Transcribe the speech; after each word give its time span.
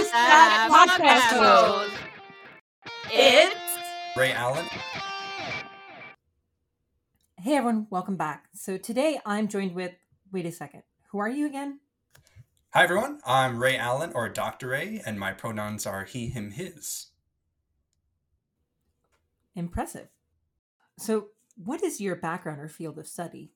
Who's 0.00 0.10
that 0.12 0.68
podcast 0.72 1.38
host? 1.38 1.92
It's 3.12 3.54
Ray 4.16 4.32
Allen. 4.32 4.64
Hey 7.36 7.56
everyone, 7.56 7.86
welcome 7.90 8.16
back. 8.16 8.46
So 8.54 8.78
today 8.78 9.20
I'm 9.26 9.46
joined 9.46 9.74
with, 9.74 9.92
wait 10.32 10.46
a 10.46 10.52
second, 10.52 10.84
who 11.10 11.18
are 11.18 11.28
you 11.28 11.44
again? 11.44 11.80
Hi 12.70 12.84
everyone, 12.84 13.20
I'm 13.26 13.62
Ray 13.62 13.76
Allen 13.76 14.12
or 14.14 14.30
Dr. 14.30 14.68
Ray, 14.68 15.02
and 15.04 15.20
my 15.20 15.32
pronouns 15.32 15.84
are 15.84 16.04
he, 16.04 16.28
him, 16.28 16.52
his. 16.52 17.08
Impressive. 19.54 20.08
So, 20.98 21.26
what 21.62 21.82
is 21.84 22.00
your 22.00 22.16
background 22.16 22.58
or 22.58 22.68
field 22.68 22.98
of 22.98 23.06
study? 23.06 23.52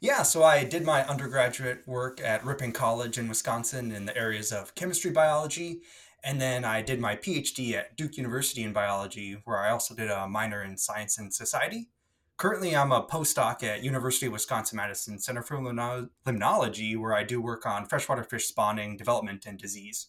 Yeah, 0.00 0.22
so 0.22 0.42
I 0.42 0.64
did 0.64 0.84
my 0.84 1.06
undergraduate 1.06 1.86
work 1.86 2.20
at 2.20 2.44
Ripon 2.44 2.72
College 2.72 3.18
in 3.18 3.28
Wisconsin 3.28 3.92
in 3.92 4.04
the 4.04 4.16
areas 4.16 4.50
of 4.52 4.74
chemistry 4.74 5.12
biology, 5.12 5.82
and 6.24 6.40
then 6.40 6.64
I 6.64 6.82
did 6.82 7.00
my 7.00 7.14
PhD 7.16 7.74
at 7.74 7.96
Duke 7.96 8.16
University 8.16 8.64
in 8.64 8.72
biology, 8.72 9.40
where 9.44 9.58
I 9.58 9.70
also 9.70 9.94
did 9.94 10.10
a 10.10 10.26
minor 10.26 10.62
in 10.62 10.76
science 10.76 11.18
and 11.18 11.32
society. 11.32 11.88
Currently, 12.36 12.74
I'm 12.74 12.90
a 12.90 13.04
postdoc 13.04 13.62
at 13.62 13.84
University 13.84 14.26
of 14.26 14.32
Wisconsin 14.32 14.76
Madison 14.76 15.20
Center 15.20 15.42
for 15.42 15.58
Limno- 15.58 16.10
Limnology, 16.26 16.98
where 16.98 17.14
I 17.14 17.22
do 17.22 17.40
work 17.40 17.64
on 17.66 17.86
freshwater 17.86 18.24
fish 18.24 18.46
spawning, 18.46 18.96
development, 18.96 19.46
and 19.46 19.56
disease. 19.56 20.08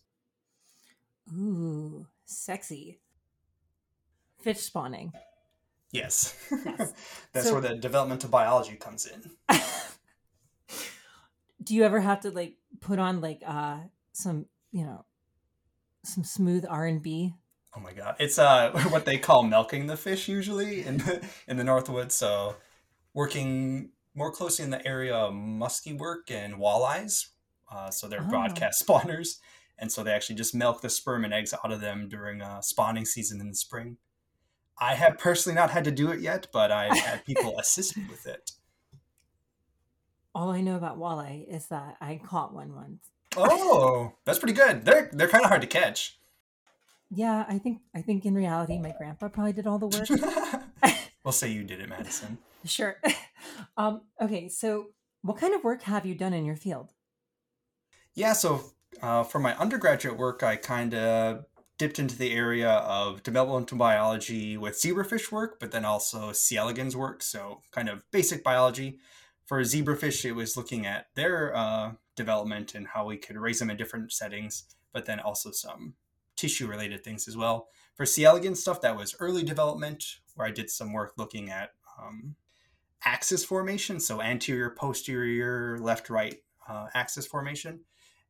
Ooh, 1.32 2.08
sexy. 2.26 3.00
Fish 4.42 4.62
spawning. 4.62 5.14
Yes, 5.94 6.36
Yes. 6.66 6.92
that's 7.32 7.48
So- 7.48 7.54
where 7.54 7.62
the 7.62 7.76
developmental 7.76 8.30
biology 8.30 8.76
comes 8.76 9.06
in. 9.06 9.32
Do 11.64 11.76
you 11.76 11.84
ever 11.84 12.02
have 12.02 12.22
to 12.22 12.30
like 12.32 12.56
put 12.82 13.00
on 13.00 13.22
like 13.22 13.42
uh 13.46 13.78
some, 14.12 14.48
you 14.72 14.84
know, 14.84 15.06
some 16.04 16.24
smooth 16.26 16.66
R&B? 16.68 17.34
Oh 17.76 17.80
my 17.80 17.94
god, 17.94 18.16
it's 18.20 18.38
uh 18.38 18.72
what 18.90 19.06
they 19.06 19.18
call 19.18 19.44
milking 19.44 19.88
the 19.88 19.96
fish 19.96 20.28
usually 20.28 20.84
in 20.86 20.98
the 20.98 21.26
in 21.48 21.58
the 21.58 21.64
Northwoods. 21.64 22.12
So 22.12 22.56
working 23.14 23.92
more 24.16 24.32
closely 24.32 24.66
in 24.66 24.72
the 24.72 24.86
area 24.86 25.16
of 25.16 25.34
musky 25.34 25.94
work 25.94 26.30
and 26.32 26.56
walleyes. 26.56 27.28
Uh, 27.72 27.90
so 27.90 28.08
they're 28.08 28.22
Oh. 28.22 28.30
broadcast 28.30 28.86
spawners, 28.86 29.38
and 29.80 29.92
so 29.92 30.04
they 30.04 30.12
actually 30.12 30.36
just 30.36 30.54
milk 30.54 30.82
the 30.82 30.90
sperm 30.90 31.24
and 31.26 31.34
eggs 31.34 31.54
out 31.54 31.72
of 31.72 31.82
them 31.82 32.08
during 32.10 32.42
uh, 32.42 32.62
spawning 32.62 33.06
season 33.06 33.40
in 33.42 33.48
the 33.50 33.56
spring. 33.56 33.98
I 34.78 34.96
have 34.96 35.18
personally 35.18 35.56
not 35.56 35.72
had 35.72 35.84
to 35.86 35.92
do 35.92 36.12
it 36.12 36.20
yet, 36.20 36.48
but 36.52 36.72
I've 36.72 36.98
had 36.98 37.26
people 37.26 37.58
assist 37.60 37.96
me 37.98 38.06
with 38.10 38.26
it. 38.26 38.52
All 40.36 40.50
I 40.50 40.62
know 40.62 40.76
about 40.76 40.98
walleye 40.98 41.48
is 41.48 41.68
that 41.68 41.96
I 42.02 42.20
caught 42.24 42.54
one 42.54 42.74
once. 42.74 43.10
Oh, 43.38 44.14
that's 44.26 44.40
pretty 44.40 44.54
good. 44.54 44.86
They're 44.86 45.10
they're 45.12 45.28
kind 45.28 45.44
of 45.44 45.50
hard 45.50 45.62
to 45.62 45.68
catch. 45.68 46.18
Yeah, 47.10 47.46
I 47.48 47.60
think 47.60 47.82
I 47.96 48.02
think 48.02 48.26
in 48.26 48.34
reality 48.34 48.80
my 48.80 48.94
grandpa 48.98 49.28
probably 49.28 49.54
did 49.54 49.68
all 49.68 49.78
the 49.78 49.88
work. 49.88 50.10
we'll 51.24 51.32
say 51.32 51.50
you 51.50 51.64
did 51.64 51.80
it, 51.80 51.90
Madison. 51.90 52.38
Sure. 52.66 52.96
um, 53.76 54.04
okay, 54.22 54.48
so 54.48 54.92
what 55.22 55.36
kind 55.36 55.54
of 55.54 55.66
work 55.66 55.82
have 55.82 56.06
you 56.06 56.16
done 56.16 56.32
in 56.32 56.46
your 56.46 56.56
field? 56.56 56.94
Yeah, 58.14 58.32
so 58.32 58.62
uh, 59.02 59.24
for 59.24 59.40
my 59.40 59.54
undergraduate 59.58 60.18
work, 60.18 60.44
I 60.44 60.56
kind 60.56 60.94
of 60.94 61.44
dipped 61.84 62.00
into 62.00 62.18
the 62.18 62.32
area 62.32 62.70
of 62.70 63.22
developmental 63.24 63.78
biology 63.78 64.56
with 64.56 64.76
zebrafish 64.76 65.34
work, 65.34 65.60
but 65.60 65.72
then 65.72 65.84
also 65.84 66.32
C. 66.32 66.56
elegans 66.56 66.96
work, 66.96 67.22
so 67.22 67.60
kind 67.72 67.90
of 67.90 68.10
basic 68.10 68.42
biology. 68.42 69.00
For 69.48 69.60
zebrafish, 69.64 70.24
it 70.24 70.32
was 70.32 70.56
looking 70.56 70.86
at 70.86 71.08
their 71.16 71.54
uh, 71.54 71.92
development 72.16 72.74
and 72.74 72.88
how 72.88 73.06
we 73.06 73.18
could 73.18 73.36
raise 73.36 73.60
them 73.60 73.70
in 73.70 73.76
different 73.76 74.14
settings, 74.14 74.64
but 74.94 75.06
then 75.06 75.20
also 75.20 75.52
some 75.52 75.96
tissue 76.38 76.68
related 76.68 77.04
things 77.04 77.28
as 77.28 77.36
well. 77.36 77.68
For 77.96 78.06
C. 78.06 78.24
elegans 78.24 78.62
stuff, 78.62 78.80
that 78.80 78.96
was 78.96 79.14
early 79.20 79.44
development, 79.44 80.06
where 80.36 80.48
I 80.48 80.52
did 80.52 80.70
some 80.70 80.94
work 80.94 81.16
looking 81.18 81.50
at 81.50 81.72
um, 82.02 82.36
axis 83.04 83.44
formation, 83.44 84.00
so 84.00 84.22
anterior, 84.22 84.70
posterior, 84.70 85.78
left, 85.80 86.10
right 86.10 86.38
uh, 86.66 86.88
axis 86.94 87.28
formation. 87.28 87.82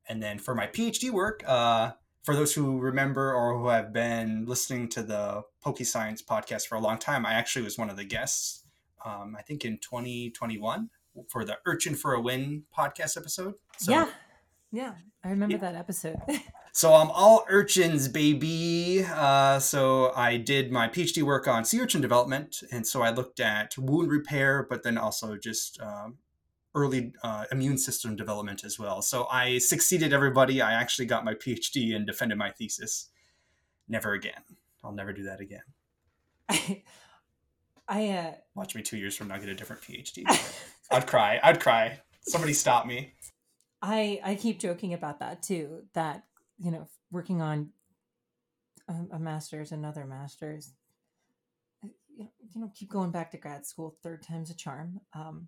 And 0.09 0.23
then 0.23 0.39
for 0.39 0.55
my 0.55 0.66
PhD 0.66 1.11
work, 1.11 1.44
uh, 1.45 1.91
for 2.23 2.35
those 2.35 2.53
who 2.53 2.79
remember 2.79 3.34
or 3.34 3.57
who 3.57 3.67
have 3.67 3.91
been 3.94 4.45
listening 4.45 4.88
to 4.89 5.03
the 5.03 5.44
Pokey 5.61 5.84
Science 5.84 6.22
podcast 6.22 6.67
for 6.67 6.75
a 6.75 6.79
long 6.79 6.97
time, 6.97 7.25
I 7.25 7.34
actually 7.34 7.63
was 7.63 7.78
one 7.78 7.89
of 7.89 7.97
the 7.97 8.06
guests, 8.06 8.63
um, 9.06 9.35
I 9.38 9.41
think 9.41 9.66
in 9.66 9.78
2021 9.79 10.89
for 11.29 11.44
the 11.45 11.57
Urchin 11.66 11.95
for 11.95 12.13
a 12.13 12.22
Win 12.22 12.63
podcast 12.78 13.17
episode. 13.17 13.56
So, 13.78 13.91
yeah. 13.91 14.09
Yeah, 14.72 14.94
I 15.23 15.29
remember 15.29 15.56
Yeah. 15.56 15.61
that 15.72 15.75
episode. 15.75 16.17
So 16.75 16.95
I'm 16.95 17.11
all 17.11 17.45
urchins, 17.50 18.07
baby. 18.07 19.05
Uh, 19.07 19.59
so 19.59 20.11
I 20.16 20.38
did 20.38 20.72
my 20.72 20.88
PhD 20.88 21.22
work 21.22 21.47
on 21.47 21.66
sea 21.66 21.79
urchin 21.79 22.01
development, 22.01 22.63
and 22.72 22.88
so 22.88 23.03
I 23.03 23.11
looked 23.11 23.40
at 23.40 23.78
wound 23.78 24.09
repair, 24.09 24.66
but 24.67 24.81
then 24.81 24.97
also 24.97 25.38
just 25.38 25.79
um, 25.79 26.17
early 26.75 27.13
uh, 27.23 27.45
immune 27.51 27.78
system 27.78 28.16
development 28.16 28.63
as 28.63 28.79
well. 28.79 29.01
So 29.01 29.28
I 29.31 29.59
succeeded 29.59 30.13
everybody. 30.13 30.61
I 30.61 30.73
actually 30.73 31.06
got 31.06 31.23
my 31.23 31.34
PhD 31.34 31.95
and 31.95 32.06
defended 32.06 32.38
my 32.38 32.51
thesis. 32.51 33.09
Never 33.88 34.13
again. 34.13 34.41
I'll 34.84 34.91
never 34.91 35.13
do 35.13 35.23
that 35.23 35.39
again. 35.39 35.63
I, 36.50 36.84
I 37.88 38.09
uh 38.09 38.31
Watch 38.56 38.75
me 38.75 38.81
two 38.81 38.97
years 38.97 39.16
from 39.16 39.28
now 39.28 39.38
get 39.38 39.50
a 39.50 39.56
different 39.56 39.81
PhD. 39.81 40.23
I'd 40.91 41.07
cry. 41.07 41.39
I'd 41.44 41.59
cry. 41.59 42.00
Somebody 42.22 42.53
stop 42.53 42.85
me. 42.85 43.13
I 43.81 44.19
I 44.23 44.35
keep 44.35 44.59
joking 44.59 44.94
about 44.94 45.19
that 45.19 45.44
too. 45.44 45.84
That 45.94 46.23
you 46.57 46.72
know, 46.72 46.88
working 47.11 47.41
on 47.41 47.69
a, 48.88 49.16
a 49.16 49.19
master's, 49.19 49.72
another 49.72 50.05
master's. 50.05 50.72
You 51.81 51.90
know, 52.19 52.29
you 52.53 52.61
know, 52.61 52.72
keep 52.73 52.90
going 52.90 53.11
back 53.11 53.31
to 53.31 53.38
grad 53.38 53.66
school. 53.66 53.97
Third 54.01 54.23
time's 54.23 54.50
a 54.50 54.55
charm. 54.55 55.01
Um, 55.13 55.47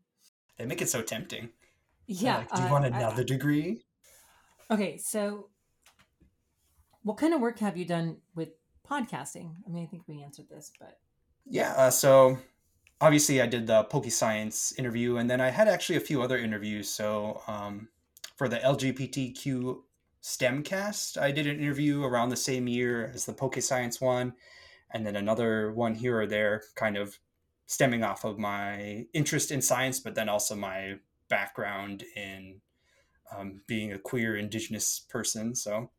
They 0.57 0.65
make 0.65 0.81
it 0.81 0.89
so 0.89 1.01
tempting. 1.01 1.49
Yeah. 2.07 2.37
like, 2.37 2.51
do 2.53 2.61
you 2.61 2.67
uh, 2.67 2.71
want 2.71 2.85
I- 2.85 2.97
another 2.97 3.23
degree? 3.23 3.83
okay, 4.71 4.97
so 4.97 5.49
what 7.03 7.17
kind 7.17 7.33
of 7.33 7.41
work 7.41 7.59
have 7.59 7.77
you 7.77 7.85
done 7.85 8.17
with 8.35 8.49
podcasting? 8.89 9.53
I 9.65 9.69
mean, 9.69 9.83
I 9.83 9.87
think 9.87 10.03
we 10.07 10.23
answered 10.23 10.47
this, 10.49 10.71
but 10.79 10.97
Yeah, 11.45 11.73
uh, 11.73 11.91
so 11.91 12.37
obviously 13.01 13.41
I 13.41 13.45
did 13.47 13.67
the 13.67 13.83
Poke 13.83 14.09
Science 14.11 14.73
interview, 14.77 15.17
and 15.17 15.29
then 15.29 15.41
I 15.41 15.49
had 15.49 15.67
actually 15.67 15.97
a 15.97 16.01
few 16.01 16.21
other 16.21 16.37
interviews. 16.37 16.89
So 16.89 17.41
um, 17.47 17.89
for 18.37 18.47
the 18.47 18.57
LGBTQ 18.57 19.81
STEMcast, 20.23 21.21
I 21.21 21.31
did 21.31 21.45
an 21.47 21.59
interview 21.59 22.03
around 22.03 22.29
the 22.29 22.35
same 22.35 22.67
year 22.67 23.11
as 23.13 23.25
the 23.25 23.33
Poke 23.33 23.61
Science 23.61 24.01
one, 24.01 24.33
and 24.91 25.05
then 25.05 25.15
another 25.15 25.71
one 25.73 25.93
here 25.95 26.19
or 26.19 26.25
there, 26.25 26.63
kind 26.75 26.97
of 26.97 27.19
stemming 27.67 28.03
off 28.03 28.23
of 28.23 28.37
my 28.37 29.05
interest 29.13 29.51
in 29.51 29.61
science, 29.61 29.99
but 29.99 30.15
then 30.15 30.29
also 30.29 30.55
my 30.55 30.95
background 31.29 32.03
in 32.15 32.61
um, 33.35 33.61
being 33.67 33.91
a 33.91 33.99
queer 33.99 34.37
Indigenous 34.37 34.99
person. 34.99 35.55
So 35.55 35.89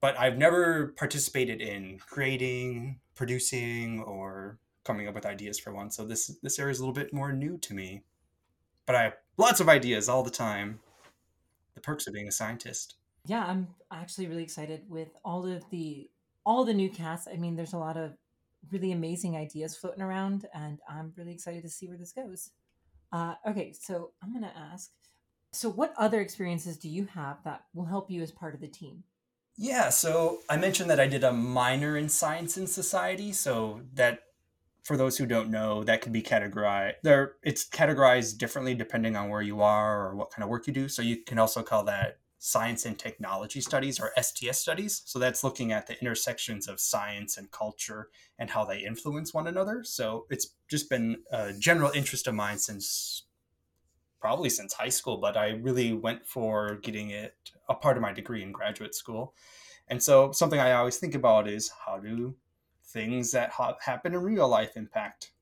but 0.00 0.18
I've 0.18 0.38
never 0.38 0.94
participated 0.96 1.60
in 1.60 1.98
creating, 1.98 3.00
producing, 3.14 4.00
or 4.02 4.58
coming 4.84 5.08
up 5.08 5.14
with 5.14 5.26
ideas 5.26 5.58
for 5.58 5.72
one. 5.72 5.90
So 5.90 6.04
this 6.04 6.38
this 6.42 6.58
area 6.58 6.72
is 6.72 6.78
a 6.78 6.82
little 6.82 6.94
bit 6.94 7.12
more 7.12 7.32
new 7.32 7.58
to 7.58 7.74
me. 7.74 8.04
But 8.86 8.94
I 8.96 9.02
have 9.02 9.16
lots 9.36 9.60
of 9.60 9.68
ideas 9.68 10.08
all 10.08 10.22
the 10.22 10.30
time. 10.30 10.80
The 11.74 11.80
perks 11.80 12.06
of 12.06 12.14
being 12.14 12.28
a 12.28 12.32
scientist. 12.32 12.96
yeah, 13.26 13.44
I'm 13.44 13.68
actually 13.92 14.26
really 14.26 14.42
excited 14.42 14.82
with 14.88 15.08
all 15.24 15.46
of 15.46 15.68
the 15.70 16.08
all 16.46 16.64
the 16.64 16.74
new 16.74 16.90
casts. 16.90 17.28
I 17.32 17.36
mean, 17.36 17.56
there's 17.56 17.74
a 17.74 17.78
lot 17.78 17.96
of 17.96 18.12
really 18.70 18.92
amazing 18.92 19.36
ideas 19.36 19.76
floating 19.76 20.02
around, 20.02 20.46
and 20.54 20.80
I'm 20.88 21.12
really 21.16 21.32
excited 21.32 21.62
to 21.62 21.70
see 21.70 21.88
where 21.88 21.96
this 21.96 22.12
goes. 22.12 22.50
Uh, 23.12 23.34
okay, 23.46 23.72
so 23.72 24.10
I'm 24.22 24.32
gonna 24.32 24.52
ask. 24.54 24.90
So, 25.52 25.70
what 25.70 25.94
other 25.96 26.20
experiences 26.20 26.76
do 26.76 26.88
you 26.88 27.06
have 27.06 27.42
that 27.44 27.64
will 27.74 27.86
help 27.86 28.10
you 28.10 28.22
as 28.22 28.30
part 28.30 28.54
of 28.54 28.60
the 28.60 28.68
team? 28.68 29.04
Yeah, 29.60 29.88
so 29.88 30.38
I 30.48 30.56
mentioned 30.56 30.88
that 30.90 31.00
I 31.00 31.08
did 31.08 31.24
a 31.24 31.32
minor 31.32 31.96
in 31.96 32.08
science 32.08 32.56
and 32.56 32.68
society. 32.68 33.32
So 33.32 33.80
that, 33.94 34.20
for 34.84 34.96
those 34.96 35.18
who 35.18 35.26
don't 35.26 35.50
know, 35.50 35.82
that 35.82 36.00
could 36.00 36.12
be 36.12 36.22
categorized. 36.22 36.94
There, 37.02 37.34
it's 37.42 37.68
categorized 37.68 38.38
differently 38.38 38.74
depending 38.74 39.16
on 39.16 39.28
where 39.28 39.42
you 39.42 39.60
are 39.60 40.06
or 40.06 40.14
what 40.14 40.30
kind 40.30 40.44
of 40.44 40.48
work 40.48 40.68
you 40.68 40.72
do. 40.72 40.88
So 40.88 41.02
you 41.02 41.16
can 41.24 41.40
also 41.40 41.64
call 41.64 41.82
that 41.84 42.18
science 42.38 42.86
and 42.86 42.98
technology 42.98 43.60
studies 43.60 43.98
or 43.98 44.12
STS 44.20 44.58
studies. 44.58 45.02
So 45.04 45.18
that's 45.18 45.42
looking 45.42 45.72
at 45.72 45.86
the 45.86 45.98
intersections 46.00 46.68
of 46.68 46.80
science 46.80 47.36
and 47.36 47.50
culture 47.50 48.08
and 48.38 48.48
how 48.48 48.64
they 48.64 48.78
influence 48.78 49.34
one 49.34 49.48
another. 49.48 49.82
So 49.84 50.26
it's 50.30 50.54
just 50.68 50.88
been 50.88 51.18
a 51.32 51.52
general 51.52 51.90
interest 51.94 52.26
of 52.26 52.34
mine 52.34 52.58
since 52.58 53.24
probably 54.20 54.50
since 54.50 54.72
high 54.72 54.88
school, 54.88 55.18
but 55.18 55.36
I 55.36 55.50
really 55.50 55.92
went 55.92 56.26
for 56.26 56.76
getting 56.82 57.10
it 57.10 57.34
a 57.68 57.74
part 57.74 57.96
of 57.96 58.02
my 58.02 58.12
degree 58.12 58.42
in 58.42 58.52
graduate 58.52 58.94
school. 58.94 59.34
And 59.88 60.02
so 60.02 60.32
something 60.32 60.60
I 60.60 60.72
always 60.72 60.98
think 60.98 61.14
about 61.14 61.48
is 61.48 61.70
how 61.86 61.98
do 61.98 62.34
things 62.84 63.32
that 63.32 63.50
ha- 63.50 63.76
happen 63.80 64.14
in 64.14 64.20
real 64.20 64.48
life 64.48 64.76
impact 64.76 65.32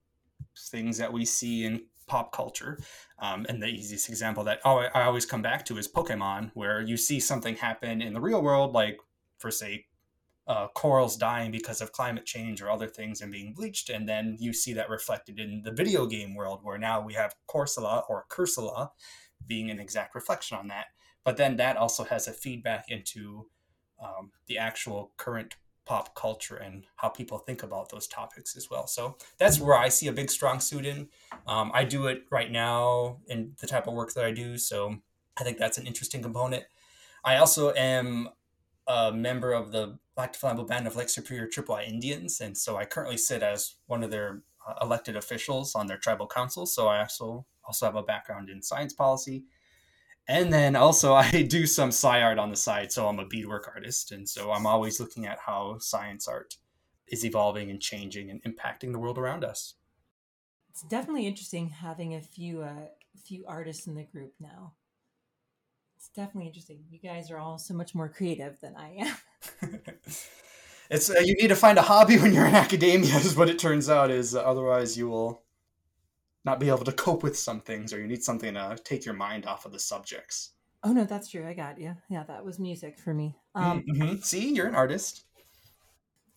things 0.70 0.98
that 0.98 1.12
we 1.12 1.24
see 1.24 1.64
in 1.64 1.84
pop 2.06 2.32
culture. 2.32 2.78
Um, 3.18 3.46
and 3.48 3.62
the 3.62 3.66
easiest 3.66 4.08
example 4.08 4.44
that 4.44 4.60
oh, 4.64 4.78
I 4.94 5.02
always 5.02 5.26
come 5.26 5.42
back 5.42 5.64
to 5.66 5.78
is 5.78 5.88
Pokemon, 5.88 6.50
where 6.54 6.80
you 6.80 6.96
see 6.96 7.20
something 7.20 7.56
happen 7.56 8.00
in 8.00 8.14
the 8.14 8.20
real 8.20 8.42
world, 8.42 8.72
like 8.72 8.98
for 9.38 9.50
say 9.50 9.86
uh, 10.46 10.68
corals 10.68 11.16
dying 11.16 11.50
because 11.50 11.80
of 11.80 11.92
climate 11.92 12.24
change 12.24 12.62
or 12.62 12.70
other 12.70 12.86
things 12.86 13.20
and 13.20 13.32
being 13.32 13.52
bleached. 13.52 13.90
And 13.90 14.08
then 14.08 14.36
you 14.38 14.52
see 14.52 14.72
that 14.74 14.88
reflected 14.88 15.40
in 15.40 15.62
the 15.64 15.72
video 15.72 16.06
game 16.06 16.34
world, 16.34 16.60
where 16.62 16.78
now 16.78 17.00
we 17.00 17.14
have 17.14 17.34
Corsola 17.48 18.04
or 18.08 18.26
Cursola 18.30 18.90
being 19.46 19.70
an 19.70 19.80
exact 19.80 20.14
reflection 20.14 20.56
on 20.56 20.68
that. 20.68 20.86
But 21.24 21.36
then 21.36 21.56
that 21.56 21.76
also 21.76 22.04
has 22.04 22.28
a 22.28 22.32
feedback 22.32 22.84
into 22.88 23.46
um, 24.00 24.30
the 24.46 24.58
actual 24.58 25.12
current 25.16 25.56
pop 25.86 26.14
culture 26.14 26.56
and 26.56 26.84
how 26.96 27.08
people 27.08 27.38
think 27.38 27.62
about 27.62 27.88
those 27.90 28.06
topics 28.06 28.56
as 28.56 28.68
well. 28.68 28.86
So 28.86 29.16
that's 29.38 29.60
where 29.60 29.76
I 29.76 29.88
see 29.88 30.08
a 30.08 30.12
big 30.12 30.30
strong 30.30 30.60
suit 30.60 30.84
in. 30.84 31.08
Um, 31.46 31.70
I 31.72 31.84
do 31.84 32.06
it 32.08 32.24
right 32.30 32.50
now 32.50 33.18
in 33.28 33.52
the 33.60 33.66
type 33.66 33.86
of 33.86 33.94
work 33.94 34.12
that 34.14 34.24
I 34.24 34.32
do. 34.32 34.58
So 34.58 34.96
I 35.38 35.44
think 35.44 35.58
that's 35.58 35.78
an 35.78 35.86
interesting 35.86 36.22
component. 36.22 36.64
I 37.24 37.36
also 37.36 37.72
am 37.74 38.28
a 38.86 39.12
member 39.12 39.52
of 39.52 39.72
the 39.72 39.98
Lac 40.16 40.32
du 40.32 40.38
Flambeau 40.38 40.66
Band 40.66 40.86
of 40.86 40.96
Lake 40.96 41.08
Superior 41.08 41.46
Chippewa 41.46 41.82
Indians, 41.82 42.40
and 42.40 42.56
so 42.56 42.76
I 42.76 42.84
currently 42.84 43.16
sit 43.18 43.42
as 43.42 43.74
one 43.86 44.02
of 44.02 44.10
their 44.10 44.42
uh, 44.66 44.74
elected 44.80 45.16
officials 45.16 45.74
on 45.74 45.86
their 45.86 45.98
tribal 45.98 46.26
council. 46.26 46.66
So 46.66 46.86
I 46.86 47.00
also 47.00 47.46
also 47.66 47.86
have 47.86 47.96
a 47.96 48.02
background 48.02 48.48
in 48.48 48.62
science 48.62 48.92
policy, 48.92 49.44
and 50.28 50.52
then 50.52 50.76
also 50.76 51.14
I 51.14 51.42
do 51.42 51.66
some 51.66 51.88
sci 51.88 52.20
art 52.20 52.38
on 52.38 52.50
the 52.50 52.56
side. 52.56 52.92
So 52.92 53.08
I'm 53.08 53.18
a 53.18 53.26
beadwork 53.26 53.68
artist, 53.74 54.12
and 54.12 54.28
so 54.28 54.52
I'm 54.52 54.66
always 54.66 55.00
looking 55.00 55.26
at 55.26 55.38
how 55.46 55.78
science 55.78 56.28
art 56.28 56.56
is 57.08 57.24
evolving 57.24 57.70
and 57.70 57.80
changing 57.80 58.30
and 58.30 58.42
impacting 58.42 58.92
the 58.92 58.98
world 58.98 59.18
around 59.18 59.44
us. 59.44 59.74
It's 60.70 60.82
definitely 60.82 61.26
interesting 61.26 61.70
having 61.70 62.14
a 62.14 62.20
few 62.20 62.62
uh, 62.62 62.88
few 63.24 63.44
artists 63.46 63.86
in 63.86 63.94
the 63.94 64.04
group 64.04 64.34
now 64.38 64.72
it's 66.06 66.14
definitely 66.14 66.46
interesting. 66.46 66.84
You 66.90 66.98
guys 66.98 67.30
are 67.30 67.38
all 67.38 67.58
so 67.58 67.74
much 67.74 67.94
more 67.94 68.08
creative 68.08 68.60
than 68.60 68.76
I 68.76 68.96
am. 69.00 69.16
it's 70.90 71.10
uh, 71.10 71.20
you 71.24 71.34
need 71.34 71.48
to 71.48 71.56
find 71.56 71.78
a 71.78 71.82
hobby 71.82 72.18
when 72.20 72.32
you're 72.32 72.46
in 72.46 72.54
academia, 72.54 73.16
is 73.16 73.34
what 73.36 73.48
it 73.48 73.58
turns 73.58 73.90
out. 73.90 74.10
Is 74.10 74.34
uh, 74.34 74.42
otherwise 74.42 74.96
you 74.96 75.08
will 75.08 75.42
not 76.46 76.60
be 76.60 76.68
able 76.68 76.84
to 76.84 76.92
cope 76.92 77.22
with 77.22 77.36
some 77.36 77.60
things, 77.60 77.92
or 77.92 78.00
you 78.00 78.06
need 78.06 78.22
something 78.22 78.54
to 78.54 78.78
take 78.84 79.04
your 79.04 79.14
mind 79.14 79.44
off 79.44 79.66
of 79.66 79.72
the 79.72 79.78
subjects. 79.78 80.52
Oh 80.84 80.92
no, 80.92 81.04
that's 81.04 81.28
true. 81.28 81.46
I 81.46 81.52
got 81.52 81.80
you. 81.80 81.96
Yeah, 82.08 82.22
that 82.22 82.44
was 82.44 82.60
music 82.60 82.98
for 82.98 83.12
me. 83.12 83.36
Um, 83.56 83.82
mm-hmm. 83.82 84.20
See, 84.20 84.54
you're 84.54 84.68
an 84.68 84.76
artist. 84.76 85.24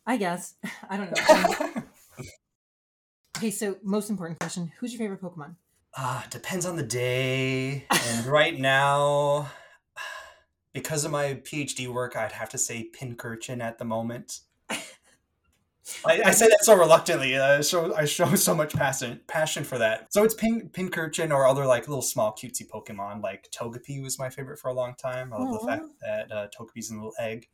I 0.08 0.18
guess. 0.18 0.56
I 0.90 0.98
don't 0.98 1.16
know. 1.16 1.84
okay, 3.38 3.52
so 3.52 3.78
most 3.84 4.10
important 4.10 4.40
question: 4.40 4.72
Who's 4.80 4.92
your 4.92 5.00
favorite 5.00 5.22
Pokemon? 5.22 5.56
Uh, 5.96 6.24
depends 6.32 6.66
on 6.66 6.76
the 6.76 6.84
day. 6.84 7.86
And 7.92 8.26
right 8.26 8.58
now, 8.60 9.52
because 10.74 11.06
of 11.06 11.12
my 11.12 11.36
PhD 11.36 11.88
work, 11.88 12.16
I'd 12.16 12.32
have 12.32 12.50
to 12.50 12.58
say 12.58 12.90
Pincurchin 13.00 13.62
at 13.62 13.78
the 13.78 13.86
moment. 13.86 14.40
I, 16.06 16.22
I, 16.26 16.32
say 16.32 16.48
that 16.48 16.64
so 16.64 16.76
reluctantly. 16.76 17.38
I 17.38 17.62
show 17.62 17.94
I 17.96 18.06
show 18.06 18.36
so 18.36 18.56
much 18.56 18.74
passion 18.74 19.22
passion 19.28 19.64
for 19.64 19.78
that. 19.78 20.14
So 20.14 20.24
it's 20.24 20.34
pin 20.34 20.70
Pincurchin 20.72 21.32
or 21.32 21.48
other 21.48 21.66
like 21.66 21.88
little 21.88 22.02
small 22.02 22.34
cutesy 22.34 22.68
Pokemon. 22.68 23.24
Like 23.24 23.50
Togepi 23.52 24.02
was 24.02 24.20
my 24.20 24.30
favorite 24.30 24.60
for 24.60 24.70
a 24.70 24.74
long 24.74 24.96
time. 24.96 25.34
I 25.34 25.38
love 25.38 25.48
Aww. 25.48 25.60
the 25.60 25.68
fact 25.68 25.84
that 26.02 26.32
uh, 26.32 26.48
Togepi's 26.58 26.92
a 26.92 26.96
little 26.96 27.14
egg. 27.20 27.48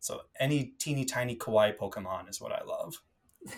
So 0.00 0.22
any 0.38 0.74
teeny 0.78 1.04
tiny 1.04 1.36
kawaii 1.36 1.76
Pokemon 1.76 2.28
is 2.28 2.40
what 2.40 2.52
I 2.52 2.62
love. 2.64 3.00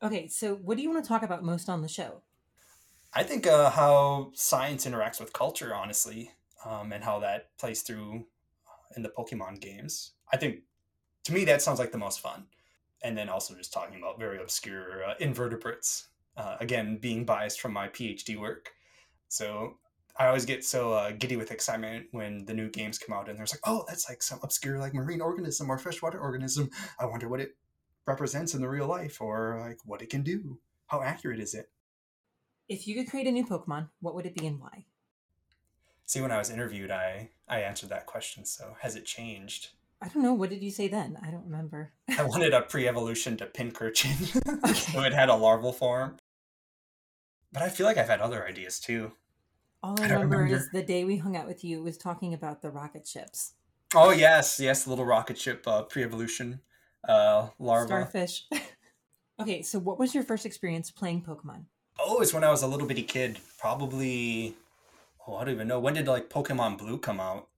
Okay, 0.00 0.28
so 0.28 0.54
what 0.54 0.76
do 0.76 0.82
you 0.82 0.90
want 0.90 1.04
to 1.04 1.08
talk 1.08 1.24
about 1.24 1.42
most 1.42 1.68
on 1.68 1.82
the 1.82 1.88
show? 1.88 2.22
I 3.12 3.24
think 3.24 3.46
uh, 3.46 3.70
how 3.70 4.30
science 4.34 4.86
interacts 4.86 5.18
with 5.18 5.32
culture, 5.32 5.74
honestly, 5.74 6.30
um, 6.64 6.92
and 6.92 7.02
how 7.02 7.18
that 7.20 7.56
plays 7.58 7.82
through 7.82 8.26
uh, 8.66 8.94
in 8.96 9.02
the 9.02 9.08
Pokemon 9.08 9.60
games. 9.60 10.12
I 10.32 10.36
think 10.36 10.60
to 11.24 11.32
me 11.32 11.44
that 11.46 11.62
sounds 11.62 11.80
like 11.80 11.90
the 11.90 11.98
most 11.98 12.20
fun. 12.20 12.46
And 13.02 13.16
then 13.16 13.28
also 13.28 13.54
just 13.54 13.72
talking 13.72 13.98
about 13.98 14.18
very 14.18 14.40
obscure 14.40 15.04
uh, 15.04 15.14
invertebrates. 15.20 16.08
Uh, 16.36 16.56
again, 16.60 16.98
being 16.98 17.24
biased 17.24 17.60
from 17.60 17.72
my 17.72 17.88
PhD 17.88 18.38
work, 18.38 18.70
so 19.28 19.78
I 20.18 20.26
always 20.26 20.44
get 20.44 20.64
so 20.64 20.92
uh, 20.92 21.12
giddy 21.12 21.36
with 21.36 21.52
excitement 21.52 22.06
when 22.10 22.44
the 22.44 22.54
new 22.54 22.68
games 22.68 22.98
come 22.98 23.16
out 23.16 23.28
and 23.28 23.38
there's 23.38 23.52
like, 23.52 23.60
oh, 23.64 23.84
that's 23.86 24.08
like 24.08 24.22
some 24.22 24.40
obscure 24.42 24.78
like 24.78 24.92
marine 24.92 25.20
organism 25.20 25.70
or 25.70 25.78
freshwater 25.78 26.18
organism. 26.18 26.70
I 26.98 27.06
wonder 27.06 27.28
what 27.28 27.40
it 27.40 27.56
represents 28.04 28.54
in 28.54 28.60
the 28.60 28.68
real 28.68 28.88
life 28.88 29.20
or 29.20 29.60
like 29.60 29.78
what 29.84 30.02
it 30.02 30.10
can 30.10 30.22
do. 30.22 30.58
How 30.88 31.02
accurate 31.02 31.38
is 31.38 31.54
it? 31.54 31.70
If 32.68 32.88
you 32.88 32.96
could 32.96 33.08
create 33.08 33.28
a 33.28 33.30
new 33.30 33.46
Pokemon, 33.46 33.90
what 34.00 34.14
would 34.14 34.26
it 34.26 34.34
be 34.34 34.46
and 34.46 34.60
why? 34.60 34.86
See, 36.04 36.20
when 36.20 36.32
I 36.32 36.38
was 36.38 36.50
interviewed, 36.50 36.90
I 36.90 37.30
I 37.48 37.60
answered 37.60 37.90
that 37.90 38.06
question. 38.06 38.44
So 38.44 38.76
has 38.80 38.96
it 38.96 39.04
changed? 39.04 39.68
I 40.00 40.08
don't 40.08 40.22
know. 40.22 40.34
What 40.34 40.50
did 40.50 40.62
you 40.62 40.70
say 40.70 40.88
then? 40.88 41.18
I 41.22 41.30
don't 41.30 41.44
remember. 41.44 41.92
I 42.16 42.22
wanted 42.22 42.54
a 42.54 42.62
pre-evolution 42.62 43.36
to 43.38 43.46
Pincurchin, 43.46 44.62
okay. 44.64 44.72
so 44.72 45.02
it 45.02 45.12
had 45.12 45.28
a 45.28 45.34
larval 45.34 45.72
form. 45.72 46.16
But 47.52 47.62
I 47.62 47.68
feel 47.68 47.86
like 47.86 47.96
I've 47.96 48.08
had 48.08 48.20
other 48.20 48.46
ideas 48.46 48.78
too. 48.78 49.12
All 49.82 50.00
I, 50.00 50.04
I 50.04 50.08
remember, 50.10 50.38
remember, 50.38 50.56
is 50.56 50.70
the 50.70 50.82
day 50.82 51.04
we 51.04 51.16
hung 51.16 51.36
out 51.36 51.46
with 51.46 51.64
you 51.64 51.82
was 51.82 51.96
talking 51.96 52.34
about 52.34 52.62
the 52.62 52.70
rocket 52.70 53.06
ships. 53.06 53.54
Oh 53.94 54.10
yes, 54.10 54.60
yes, 54.60 54.84
the 54.84 54.90
little 54.90 55.06
rocket 55.06 55.38
ship 55.38 55.64
uh, 55.66 55.82
pre-evolution 55.82 56.60
uh, 57.08 57.48
larva. 57.58 57.86
Starfish. 57.86 58.44
okay, 59.40 59.62
so 59.62 59.78
what 59.78 59.98
was 59.98 60.14
your 60.14 60.24
first 60.24 60.46
experience 60.46 60.90
playing 60.90 61.22
Pokemon? 61.22 61.64
Oh, 61.98 62.20
it's 62.20 62.34
when 62.34 62.44
I 62.44 62.50
was 62.50 62.62
a 62.62 62.66
little 62.66 62.86
bitty 62.86 63.02
kid. 63.02 63.38
Probably. 63.58 64.54
Oh, 65.26 65.36
I 65.36 65.44
don't 65.44 65.54
even 65.54 65.68
know. 65.68 65.80
When 65.80 65.94
did 65.94 66.06
like 66.06 66.30
Pokemon 66.30 66.78
Blue 66.78 66.98
come 66.98 67.18
out? 67.20 67.48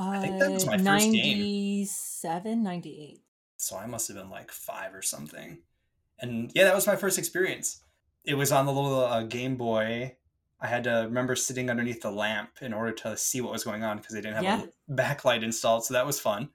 Uh, 0.00 0.10
I 0.10 0.18
think 0.18 0.38
that 0.38 0.50
was 0.50 0.66
my 0.66 0.76
97, 0.76 0.96
first 0.96 1.12
game. 1.12 1.38
97, 1.38 2.62
98. 2.62 3.20
So 3.58 3.76
I 3.76 3.86
must 3.86 4.08
have 4.08 4.16
been 4.16 4.30
like 4.30 4.50
five 4.50 4.94
or 4.94 5.02
something. 5.02 5.58
And 6.18 6.50
yeah, 6.54 6.64
that 6.64 6.74
was 6.74 6.86
my 6.86 6.96
first 6.96 7.18
experience. 7.18 7.82
It 8.24 8.34
was 8.34 8.50
on 8.50 8.64
the 8.64 8.72
little 8.72 9.04
uh, 9.04 9.24
Game 9.24 9.56
Boy. 9.56 10.16
I 10.58 10.66
had 10.66 10.84
to 10.84 11.02
remember 11.04 11.36
sitting 11.36 11.68
underneath 11.68 12.00
the 12.00 12.10
lamp 12.10 12.50
in 12.62 12.72
order 12.72 12.92
to 12.92 13.16
see 13.16 13.42
what 13.42 13.52
was 13.52 13.64
going 13.64 13.82
on 13.82 13.98
because 13.98 14.14
they 14.14 14.22
didn't 14.22 14.36
have 14.36 14.44
yeah. 14.44 14.62
a 14.62 14.92
backlight 14.92 15.42
installed. 15.42 15.84
So 15.84 15.94
that 15.94 16.06
was 16.06 16.18
fun. 16.18 16.48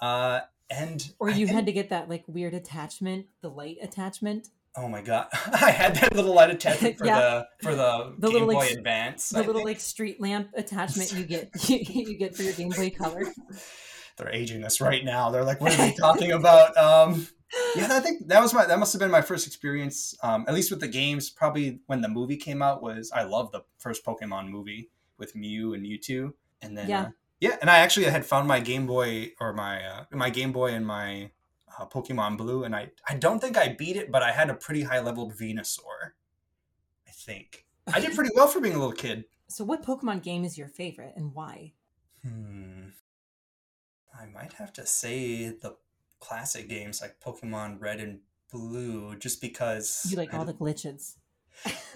Uh, 0.00 0.40
and 0.70 1.10
or 1.18 1.30
you 1.30 1.46
I, 1.46 1.52
had 1.52 1.66
to 1.66 1.72
get 1.72 1.88
that 1.90 2.10
like 2.10 2.24
weird 2.26 2.52
attachment, 2.52 3.26
the 3.40 3.50
light 3.50 3.78
attachment. 3.80 4.48
Oh 4.76 4.88
my 4.88 5.02
god! 5.02 5.28
I 5.52 5.70
had 5.70 5.94
that 5.96 6.14
little 6.14 6.34
light 6.34 6.50
attachment 6.50 6.98
for 6.98 7.06
yeah. 7.06 7.20
the 7.20 7.46
for 7.62 7.74
the, 7.74 8.14
the 8.18 8.28
Game 8.28 8.32
little, 8.32 8.48
Boy 8.48 8.54
like, 8.54 8.72
Advance. 8.72 9.30
The 9.30 9.38
I 9.38 9.40
little 9.40 9.54
think. 9.56 9.66
like 9.66 9.80
street 9.80 10.20
lamp 10.20 10.50
attachment 10.54 11.12
you 11.12 11.24
get 11.24 11.50
you, 11.68 12.18
get 12.18 12.34
for 12.36 12.42
your 12.42 12.52
Game 12.54 12.70
Boy 12.70 12.90
Color. 12.90 13.24
They're 14.16 14.32
aging 14.32 14.64
us 14.64 14.80
right 14.80 15.04
now. 15.04 15.30
They're 15.30 15.44
like, 15.44 15.60
what 15.60 15.72
are 15.72 15.76
they 15.76 15.92
talking 15.92 16.30
about? 16.30 16.76
Um, 16.76 17.26
yeah, 17.76 17.88
I 17.90 18.00
think 18.00 18.28
that 18.28 18.40
was 18.40 18.52
my 18.52 18.66
that 18.66 18.78
must 18.78 18.92
have 18.92 19.00
been 19.00 19.10
my 19.10 19.22
first 19.22 19.46
experience, 19.46 20.14
um, 20.22 20.44
at 20.48 20.54
least 20.54 20.70
with 20.70 20.80
the 20.80 20.88
games. 20.88 21.30
Probably 21.30 21.80
when 21.86 22.00
the 22.00 22.08
movie 22.08 22.36
came 22.36 22.62
out 22.62 22.82
was 22.82 23.12
I 23.12 23.22
love 23.22 23.52
the 23.52 23.62
first 23.78 24.04
Pokemon 24.04 24.48
movie 24.48 24.90
with 25.18 25.36
Mew 25.36 25.74
and 25.74 25.84
Mewtwo, 25.84 26.32
and 26.62 26.76
then 26.76 26.88
yeah, 26.88 27.02
uh, 27.02 27.08
yeah, 27.40 27.56
and 27.60 27.70
I 27.70 27.78
actually 27.78 28.06
had 28.06 28.24
found 28.24 28.48
my 28.48 28.60
Game 28.60 28.86
Boy 28.86 29.32
or 29.40 29.52
my 29.52 29.84
uh, 29.84 30.04
my 30.12 30.30
Game 30.30 30.52
Boy 30.52 30.70
and 30.72 30.86
my 30.86 31.30
uh, 31.78 31.86
Pokemon 31.86 32.36
Blue, 32.36 32.64
and 32.64 32.74
I 32.74 32.90
I 33.08 33.14
don't 33.14 33.40
think 33.40 33.56
I 33.56 33.68
beat 33.68 33.96
it, 33.96 34.10
but 34.10 34.22
I 34.22 34.32
had 34.32 34.50
a 34.50 34.54
pretty 34.54 34.82
high 34.82 35.00
leveled 35.00 35.34
Venusaur. 35.34 36.12
I 37.06 37.10
think 37.10 37.66
I 37.92 38.00
did 38.00 38.14
pretty 38.14 38.30
well 38.34 38.48
for 38.48 38.60
being 38.60 38.74
a 38.74 38.78
little 38.78 38.92
kid. 38.92 39.24
So, 39.48 39.64
what 39.64 39.84
Pokemon 39.84 40.22
game 40.22 40.44
is 40.44 40.58
your 40.58 40.68
favorite, 40.68 41.14
and 41.16 41.34
why? 41.34 41.72
Hmm. 42.22 42.88
I 44.18 44.26
might 44.26 44.54
have 44.54 44.72
to 44.74 44.86
say 44.86 45.48
the 45.48 45.76
classic 46.20 46.68
games 46.68 47.02
like 47.02 47.20
Pokemon 47.20 47.80
Red 47.80 48.00
and 48.00 48.20
Blue, 48.50 49.16
just 49.16 49.40
because 49.40 50.06
you 50.08 50.16
like 50.16 50.32
all 50.32 50.44
the 50.44 50.54
glitches. 50.54 51.14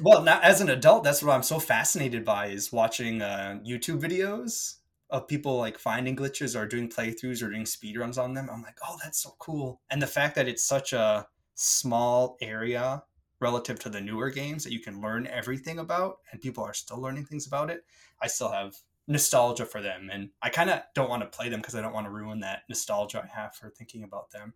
well, 0.00 0.22
now 0.22 0.40
as 0.42 0.60
an 0.60 0.68
adult, 0.68 1.04
that's 1.04 1.22
what 1.22 1.32
I'm 1.32 1.42
so 1.42 1.58
fascinated 1.58 2.24
by 2.24 2.46
is 2.46 2.72
watching 2.72 3.22
uh, 3.22 3.58
YouTube 3.64 4.00
videos 4.00 4.76
of 5.10 5.26
people 5.26 5.56
like 5.56 5.78
finding 5.78 6.16
glitches 6.16 6.58
or 6.58 6.66
doing 6.66 6.88
playthroughs 6.88 7.42
or 7.42 7.50
doing 7.50 7.64
speedruns 7.64 8.18
on 8.18 8.34
them. 8.34 8.48
I'm 8.52 8.62
like, 8.62 8.78
oh, 8.86 8.96
that's 9.02 9.22
so 9.22 9.34
cool. 9.38 9.80
And 9.90 10.02
the 10.02 10.06
fact 10.06 10.34
that 10.34 10.48
it's 10.48 10.64
such 10.64 10.92
a 10.92 11.26
small 11.54 12.36
area 12.40 13.02
relative 13.40 13.78
to 13.78 13.88
the 13.88 14.00
newer 14.00 14.30
games 14.30 14.64
that 14.64 14.72
you 14.72 14.80
can 14.80 15.00
learn 15.00 15.26
everything 15.28 15.78
about 15.78 16.18
and 16.30 16.40
people 16.40 16.64
are 16.64 16.74
still 16.74 17.00
learning 17.00 17.24
things 17.24 17.46
about 17.46 17.70
it, 17.70 17.84
I 18.20 18.26
still 18.26 18.50
have 18.50 18.74
nostalgia 19.06 19.64
for 19.64 19.80
them. 19.80 20.10
And 20.12 20.30
I 20.42 20.50
kind 20.50 20.70
of 20.70 20.82
don't 20.94 21.08
want 21.08 21.22
to 21.22 21.36
play 21.36 21.48
them 21.48 21.60
because 21.60 21.74
I 21.74 21.80
don't 21.80 21.94
want 21.94 22.06
to 22.06 22.12
ruin 22.12 22.40
that 22.40 22.62
nostalgia 22.68 23.22
I 23.24 23.40
have 23.40 23.54
for 23.54 23.70
thinking 23.70 24.04
about 24.04 24.30
them. 24.30 24.52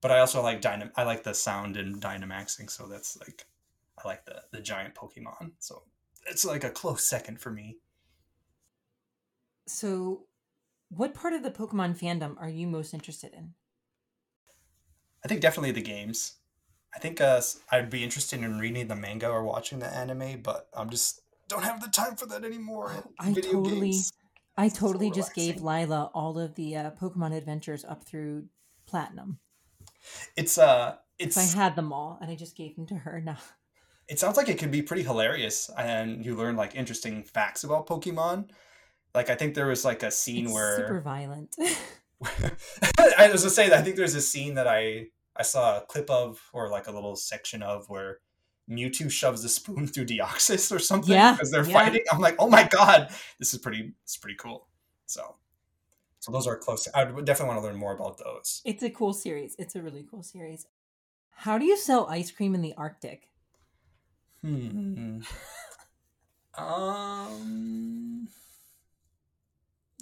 But 0.00 0.12
I 0.12 0.20
also 0.20 0.42
like 0.42 0.62
Dynam- 0.62 0.92
I 0.96 1.02
like 1.02 1.24
the 1.24 1.34
sound 1.34 1.76
and 1.76 2.00
Dynamaxing, 2.00 2.70
so 2.70 2.86
that's 2.86 3.18
like 3.18 3.46
I 3.98 4.06
like 4.06 4.24
the 4.24 4.42
the 4.52 4.60
giant 4.60 4.94
Pokemon. 4.94 5.52
So 5.58 5.82
it's 6.26 6.44
like 6.44 6.62
a 6.62 6.70
close 6.70 7.04
second 7.04 7.40
for 7.40 7.50
me. 7.50 7.78
So, 9.68 10.26
what 10.88 11.14
part 11.14 11.32
of 11.32 11.44
the 11.44 11.50
Pokemon 11.52 11.96
fandom 11.98 12.36
are 12.40 12.48
you 12.48 12.66
most 12.66 12.92
interested 12.94 13.34
in? 13.34 13.54
I 15.24 15.28
think 15.28 15.40
definitely 15.40 15.72
the 15.72 15.82
games. 15.82 16.38
I 16.94 16.98
think 16.98 17.20
uh, 17.20 17.40
I'd 17.70 17.90
be 17.90 18.04
interested 18.04 18.40
in 18.42 18.58
reading 18.58 18.88
the 18.88 18.96
manga 18.96 19.28
or 19.28 19.44
watching 19.44 19.78
the 19.78 19.86
anime, 19.88 20.42
but 20.42 20.68
I'm 20.74 20.90
just 20.90 21.22
don't 21.48 21.64
have 21.64 21.80
the 21.80 21.88
time 21.88 22.16
for 22.16 22.26
that 22.26 22.44
anymore. 22.44 22.92
I 23.18 23.34
totally, 23.34 23.90
games. 23.90 24.12
I 24.56 24.68
So 24.68 24.74
totally 24.76 25.10
just 25.10 25.34
gave. 25.34 25.60
Lila 25.60 26.10
all 26.14 26.38
of 26.38 26.54
the 26.56 26.76
uh, 26.76 26.90
Pokemon 26.92 27.34
adventures 27.36 27.84
up 27.84 28.04
through 28.04 28.48
platinum. 28.86 29.40
It's 30.36 30.58
uh, 30.58 30.98
So 31.30 31.40
it's 31.40 31.40
I 31.40 31.44
had 31.44 31.76
them 31.76 31.92
all, 31.92 32.18
and 32.20 32.30
I 32.30 32.34
just 32.34 32.56
gave 32.56 32.74
them 32.76 32.86
to 32.86 32.96
her. 32.96 33.20
Now, 33.20 33.38
it 34.08 34.18
sounds 34.18 34.36
like 34.36 34.48
it 34.48 34.58
could 34.58 34.70
be 34.70 34.82
pretty 34.82 35.02
hilarious, 35.02 35.70
and 35.76 36.24
you 36.24 36.34
learn 36.34 36.56
like 36.56 36.74
interesting 36.74 37.22
facts 37.22 37.64
about 37.64 37.86
Pokemon. 37.86 38.50
Like 39.14 39.30
I 39.30 39.34
think 39.34 39.54
there 39.54 39.66
was 39.66 39.84
like 39.84 40.02
a 40.02 40.10
scene 40.10 40.44
it's 40.46 40.54
where 40.54 40.76
super 40.76 41.00
violent. 41.00 41.54
I 43.18 43.30
was 43.30 43.42
gonna 43.42 43.50
say 43.50 43.68
that 43.68 43.78
I 43.78 43.82
think 43.82 43.96
there's 43.96 44.14
a 44.14 44.20
scene 44.20 44.54
that 44.54 44.66
I 44.66 45.06
I 45.36 45.42
saw 45.42 45.78
a 45.78 45.80
clip 45.82 46.10
of 46.10 46.40
or 46.52 46.68
like 46.68 46.86
a 46.88 46.90
little 46.92 47.16
section 47.16 47.62
of 47.62 47.88
where 47.88 48.18
Mewtwo 48.68 49.10
shoves 49.10 49.44
a 49.44 49.48
spoon 49.48 49.86
through 49.86 50.06
Deoxys 50.06 50.74
or 50.74 50.78
something 50.78 51.14
Yeah, 51.14 51.32
because 51.32 51.50
they're 51.50 51.64
yeah. 51.64 51.72
fighting. 51.72 52.02
I'm 52.12 52.18
like, 52.20 52.36
oh 52.38 52.48
my 52.50 52.64
god, 52.70 53.10
this 53.38 53.54
is 53.54 53.60
pretty. 53.60 53.92
It's 54.04 54.16
pretty 54.16 54.36
cool. 54.36 54.66
So, 55.06 55.36
so 56.20 56.32
those 56.32 56.46
are 56.46 56.56
close. 56.56 56.86
I 56.94 57.04
would 57.04 57.24
definitely 57.24 57.54
want 57.54 57.62
to 57.64 57.66
learn 57.68 57.78
more 57.78 57.94
about 57.94 58.18
those. 58.18 58.60
it's 58.64 58.82
a 58.82 58.90
cool 58.90 59.14
series. 59.14 59.56
It's 59.58 59.74
a 59.74 59.80
really 59.82 60.04
cool 60.10 60.22
series. 60.22 60.66
How 61.30 61.56
do 61.56 61.64
you 61.64 61.76
sell 61.76 62.06
ice 62.08 62.30
cream 62.30 62.54
in 62.54 62.60
the 62.62 62.74
Arctic? 62.76 63.28
Hmm. 64.42 65.20
Um. 66.56 66.64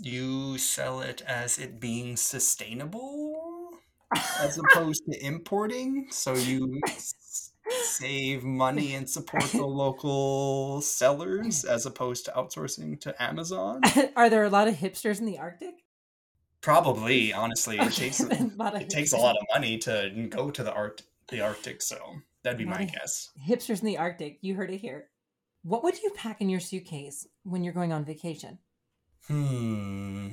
You 0.07 0.57
sell 0.57 1.01
it 1.01 1.21
as 1.27 1.59
it 1.59 1.81
being 1.81 2.17
sustainable, 2.17 3.73
as 4.39 4.57
opposed 4.57 5.03
to 5.11 5.27
importing. 5.27 6.07
So 6.13 6.33
you 6.35 6.81
save 7.83 8.45
money 8.45 8.95
and 8.95 9.11
support 9.11 9.43
the 9.47 9.67
local 9.67 10.81
sellers, 10.81 11.65
as 11.65 11.87
opposed 11.87 12.25
to 12.27 12.31
outsourcing 12.37 13.01
to 13.01 13.21
Amazon. 13.21 13.81
Are 14.17 14.31
there 14.31 14.45
a 14.45 14.49
lot 14.49 14.69
of 14.69 14.77
hipsters 14.77 15.19
in 15.19 15.27
the 15.27 15.41
Arctic? 15.41 15.75
Probably, 16.61 17.33
honestly, 17.33 17.77
it 17.77 17.93
takes 17.93 18.21
a, 18.21 18.27
then 18.27 18.53
a 18.55 18.63
lot 18.63 18.77
of 18.77 18.83
it 18.83 18.91
takes 18.91 19.13
a 19.13 19.19
lot 19.19 19.35
of 19.35 19.45
money 19.53 19.77
to 19.79 20.29
go 20.31 20.53
to 20.53 20.63
the 20.63 20.73
art 20.73 21.03
the 21.27 21.41
Arctic. 21.41 21.83
So 21.83 21.99
that'd 22.45 22.57
be 22.57 22.65
my 22.65 22.85
guess. 22.85 23.31
Hipsters 23.45 23.81
in 23.81 23.87
the 23.87 23.99
Arctic. 23.99 24.39
You 24.41 24.55
heard 24.55 24.71
it 24.71 24.79
here. 24.79 25.09
What 25.65 25.83
would 25.83 26.01
you 26.01 26.13
pack 26.15 26.41
in 26.41 26.49
your 26.49 26.61
suitcase 26.61 27.27
when 27.43 27.65
you're 27.65 27.75
going 27.75 27.93
on 27.93 28.05
vacation? 28.05 28.61
Hmm. 29.29 30.29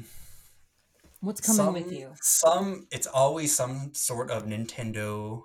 What's 1.19 1.41
coming 1.41 1.83
with 1.83 1.91
you? 1.91 2.13
Some 2.21 2.87
it's 2.91 3.07
always 3.07 3.55
some 3.55 3.91
sort 3.93 4.29
of 4.29 4.43
Nintendo 4.43 5.43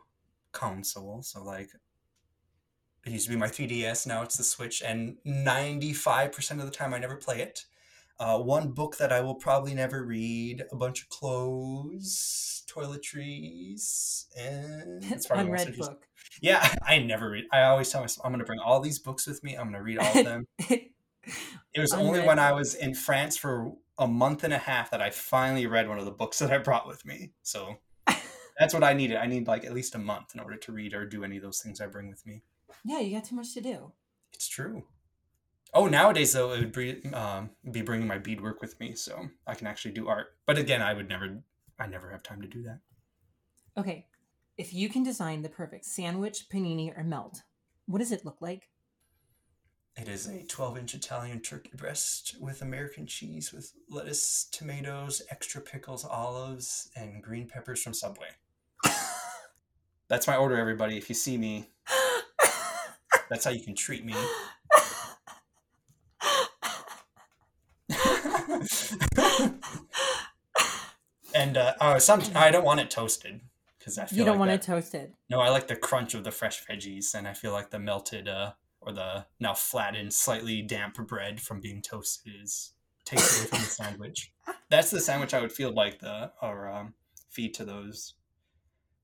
console. 0.52 1.23
So 1.23 1.43
like 1.43 1.71
it 3.07 3.12
used 3.12 3.26
to 3.26 3.31
be 3.31 3.38
my 3.38 3.47
3DS, 3.47 4.07
now 4.07 4.23
it's 4.23 4.37
the 4.37 4.45
Switch, 4.45 4.83
and 4.83 5.17
95% 5.26 6.50
of 6.59 6.64
the 6.64 6.71
time 6.71 6.93
I 6.93 6.99
never 6.99 7.17
play 7.17 7.40
it. 7.40 7.64
Uh, 8.21 8.38
one 8.38 8.73
book 8.73 8.97
that 8.99 9.12
I 9.12 9.21
will 9.21 9.37
probably 9.37 9.73
never 9.73 10.05
read, 10.05 10.64
a 10.73 10.76
bunch 10.76 11.02
of 11.02 11.09
clothes, 11.09 12.64
toiletries, 12.67 14.26
and 14.37 15.05
it's 15.05 15.26
probably 15.26 15.47
Unread 15.47 15.76
book. 15.76 16.07
Yeah, 16.43 16.75
I 16.87 16.99
never 16.99 17.31
read. 17.31 17.45
I 17.52 17.62
always 17.62 17.88
tell 17.88 18.00
myself 18.00 18.26
I'm 18.26 18.33
going 18.33 18.40
to 18.40 18.45
bring 18.45 18.59
all 18.59 18.81
these 18.81 18.99
books 18.99 19.26
with 19.26 19.43
me. 19.45 19.55
I'm 19.55 19.71
going 19.71 19.75
to 19.75 19.83
read 19.83 19.99
all 19.99 20.19
of 20.19 20.25
them. 20.25 20.47
It 21.75 21.81
was 21.81 21.93
only 21.93 22.21
when 22.21 22.41
I 22.41 22.53
was 22.53 22.75
in 22.75 22.93
France 22.93 23.37
for 23.37 23.73
a 23.99 24.09
month 24.09 24.43
and 24.43 24.53
a 24.53 24.59
half 24.59 24.91
that 24.91 25.01
I 25.01 25.11
finally 25.11 25.67
read 25.67 25.89
one 25.89 25.99
of 25.99 26.07
the 26.07 26.11
books 26.11 26.39
that 26.41 26.51
I 26.51 26.59
brought 26.59 26.89
with 26.89 27.05
me. 27.05 27.31
So 27.43 27.77
that's 28.59 28.75
what 28.75 28.83
I 28.83 28.95
needed. 28.95 29.17
I 29.17 29.27
need 29.27 29.47
like 29.47 29.65
at 29.65 29.73
least 29.73 29.95
a 29.95 29.99
month 29.99 30.35
in 30.35 30.41
order 30.41 30.57
to 30.57 30.73
read 30.73 30.95
or 30.95 31.07
do 31.07 31.23
any 31.23 31.37
of 31.37 31.43
those 31.43 31.61
things 31.61 31.81
I 31.81 31.87
bring 31.87 32.09
with 32.09 32.27
me. 32.27 32.43
yeah, 32.85 32.99
you 32.99 33.15
got 33.15 33.25
too 33.25 33.37
much 33.37 33.55
to 33.55 33.61
do. 33.61 33.93
It's 34.33 34.49
true. 34.49 34.85
Oh, 35.75 35.87
nowadays 35.87 36.33
though, 36.33 36.53
it 36.53 36.61
would 36.61 36.73
be, 36.73 37.13
um, 37.13 37.51
be 37.71 37.83
bringing 37.83 38.09
my 38.09 38.19
beadwork 38.19 38.61
with 38.61 38.81
me, 38.81 38.95
so 38.95 39.29
I 39.47 39.55
can 39.55 39.67
actually 39.67 39.93
do 39.93 40.09
art. 40.09 40.29
But 40.47 40.59
again, 40.59 40.83
I 40.83 40.95
would 40.95 41.09
never, 41.09 41.43
I 41.79 41.87
never 41.87 42.11
have 42.11 42.23
time 42.23 42.41
to 42.41 42.49
do 42.49 42.63
that. 42.63 42.81
Okay, 43.77 44.07
if 44.57 44.73
you 44.73 44.89
can 44.89 45.05
design 45.05 45.43
the 45.43 45.49
perfect 45.49 45.85
sandwich, 45.85 46.47
panini, 46.53 46.97
or 46.97 47.05
melt, 47.05 47.43
what 47.87 47.99
does 47.99 48.13
it 48.13 48.25
look 48.25 48.41
like? 48.41 48.71
It 50.00 50.07
is 50.07 50.28
a 50.28 50.45
12 50.45 50.78
inch 50.78 50.95
Italian 50.95 51.40
turkey 51.40 51.73
breast 51.75 52.37
with 52.40 52.62
American 52.62 53.05
cheese, 53.05 53.52
with 53.52 53.73
lettuce, 53.90 54.45
tomatoes, 54.52 55.23
extra 55.28 55.61
pickles, 55.61 56.05
olives, 56.05 56.88
and 56.95 57.21
green 57.21 57.49
peppers 57.49 57.83
from 57.83 57.95
Subway. 57.95 58.28
That's 60.09 60.28
my 60.28 60.37
order, 60.37 60.57
everybody. 60.57 60.97
If 60.97 61.09
you 61.09 61.17
see 61.17 61.37
me, 61.37 61.69
that's 63.28 63.45
how 63.45 63.50
you 63.50 63.61
can 63.61 63.75
treat 63.75 64.07
me. 64.07 64.14
and 71.35 71.57
uh, 71.57 71.75
oh, 71.81 71.99
some 71.99 72.23
I 72.35 72.50
don't 72.50 72.64
want 72.64 72.81
it 72.81 72.90
toasted 72.90 73.40
because 73.78 73.99
I 73.99 74.07
feel 74.07 74.19
you 74.19 74.25
don't 74.25 74.38
like 74.38 74.49
want 74.49 74.50
that- 74.50 74.62
it 74.62 74.75
toasted. 74.75 75.12
No, 75.28 75.40
I 75.40 75.50
like 75.50 75.69
the 75.69 75.76
crunch 75.76 76.14
of 76.14 76.25
the 76.25 76.31
fresh 76.31 76.64
veggies, 76.67 77.14
and 77.14 77.28
I 77.28 77.35
feel 77.35 77.52
like 77.52 77.71
the 77.71 77.78
melted 77.78 78.28
uh, 78.28 78.52
or 78.88 78.92
the 78.92 79.26
now 79.38 79.54
flattened, 79.54 80.12
slightly 80.12 80.62
damp 80.62 80.95
bread 81.07 81.40
from 81.40 81.61
being 81.61 81.83
toasted 81.83 82.33
is 82.42 82.73
takes 83.04 83.38
away 83.38 83.49
from 83.49 83.59
the 83.61 83.66
sandwich. 83.66 84.33
That's 84.71 84.90
the 84.90 85.00
sandwich 85.00 85.35
I 85.35 85.40
would 85.40 85.52
feel 85.52 85.73
like 85.73 86.00
the 86.00 86.33
or 86.42 86.68
um, 86.68 86.95
feed 87.28 87.54
to 87.54 87.64
those. 87.64 88.14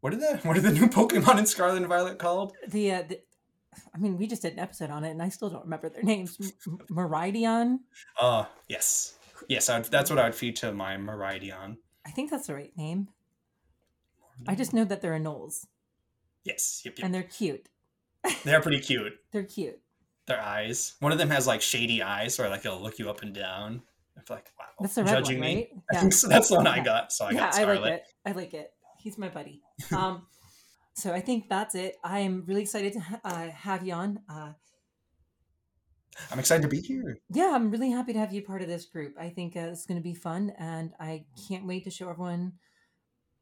What 0.00 0.14
are 0.14 0.16
the 0.16 0.36
what 0.42 0.56
are 0.56 0.62
the 0.62 0.72
new 0.72 0.88
Pokemon 0.88 1.38
in 1.38 1.46
Scarlet 1.46 1.76
and 1.76 1.86
Violet 1.86 2.18
called? 2.18 2.54
The, 2.68 2.92
uh, 2.92 3.02
the 3.02 3.20
I 3.94 3.98
mean, 3.98 4.16
we 4.16 4.26
just 4.26 4.42
did 4.42 4.54
an 4.54 4.58
episode 4.58 4.90
on 4.90 5.04
it, 5.04 5.10
and 5.10 5.22
I 5.22 5.28
still 5.28 5.50
don't 5.50 5.64
remember 5.64 5.88
their 5.88 6.02
names. 6.02 6.38
M- 6.66 6.78
Miraidon. 6.90 7.78
Uh 8.20 8.46
yes, 8.68 9.18
yes. 9.48 9.68
Would, 9.68 9.84
that's 9.84 10.10
what 10.10 10.18
I 10.18 10.24
would 10.24 10.34
feed 10.34 10.56
to 10.56 10.72
my 10.72 10.96
Miraidon. 10.96 11.76
I 12.06 12.10
think 12.10 12.30
that's 12.30 12.46
the 12.46 12.54
right 12.54 12.72
name. 12.76 13.08
I 14.48 14.54
just 14.54 14.72
know 14.72 14.84
that 14.84 15.00
they're 15.00 15.18
anoles, 15.18 15.66
yes, 16.42 16.82
yep, 16.84 16.98
yep. 16.98 17.04
and 17.04 17.14
they're 17.14 17.22
cute. 17.22 17.68
They're 18.44 18.60
pretty 18.60 18.80
cute. 18.80 19.12
They're 19.32 19.42
cute. 19.44 19.78
Their 20.26 20.40
eyes. 20.40 20.94
One 21.00 21.12
of 21.12 21.18
them 21.18 21.30
has 21.30 21.46
like 21.46 21.60
shady 21.60 22.02
eyes, 22.02 22.38
or 22.40 22.48
like 22.48 22.64
it'll 22.64 22.80
look 22.80 22.98
you 22.98 23.10
up 23.10 23.22
and 23.22 23.34
down. 23.34 23.82
I'm 24.16 24.22
like, 24.30 24.50
wow, 24.58 24.66
That's 24.80 24.94
the 24.94 25.04
red 25.04 25.10
judging 25.10 25.38
one, 25.40 25.48
me. 25.48 25.54
right? 25.56 25.68
I 25.92 26.00
think 26.00 26.12
so. 26.12 26.28
That's 26.28 26.48
the 26.48 26.54
one 26.56 26.66
I 26.66 26.82
got. 26.82 27.12
So 27.12 27.26
I 27.26 27.30
yeah, 27.32 27.38
got 27.40 27.54
I 27.54 27.56
Scarlet. 27.62 27.80
like 27.82 27.92
it. 27.92 28.04
I 28.24 28.32
like 28.32 28.54
it. 28.54 28.70
He's 28.98 29.18
my 29.18 29.28
buddy. 29.28 29.60
Um, 29.94 30.26
so 30.94 31.12
I 31.12 31.20
think 31.20 31.48
that's 31.48 31.74
it. 31.74 31.96
I 32.04 32.20
am 32.20 32.44
really 32.46 32.62
excited 32.62 32.92
to 32.94 33.00
ha- 33.00 33.20
uh, 33.24 33.48
have 33.48 33.84
you 33.86 33.92
on. 33.92 34.20
Uh, 34.28 34.52
I'm 36.30 36.38
excited 36.38 36.62
to 36.62 36.68
be 36.68 36.80
here. 36.80 37.18
yeah, 37.30 37.50
I'm 37.54 37.70
really 37.70 37.90
happy 37.90 38.12
to 38.12 38.18
have 38.20 38.32
you 38.32 38.40
part 38.42 38.62
of 38.62 38.68
this 38.68 38.86
group. 38.86 39.14
I 39.18 39.28
think 39.30 39.56
uh, 39.56 39.60
it's 39.72 39.84
going 39.84 39.98
to 39.98 40.02
be 40.02 40.14
fun, 40.14 40.52
and 40.58 40.92
I 41.00 41.24
can't 41.48 41.66
wait 41.66 41.84
to 41.84 41.90
show 41.90 42.08
everyone 42.08 42.52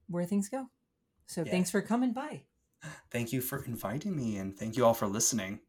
where 0.09 0.25
things 0.25 0.49
go. 0.49 0.67
So 1.27 1.43
Yeah. 1.45 1.51
thanks 1.53 1.71
for 1.71 1.83
coming 1.83 2.13
by. 2.15 2.43
Thank 3.11 3.33
you 3.33 3.41
for 3.41 3.65
inviting 3.65 4.17
me, 4.17 4.37
and 4.37 4.57
thank 4.57 4.77
you 4.77 4.85
all 4.85 4.95
for 4.95 5.07
listening. 5.07 5.61